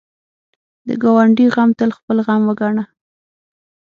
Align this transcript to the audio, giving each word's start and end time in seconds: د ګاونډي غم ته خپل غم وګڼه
د 0.87 0.89
ګاونډي 1.03 1.45
غم 1.53 1.69
ته 1.77 1.83
خپل 1.97 2.17
غم 2.25 2.41
وګڼه 2.47 2.83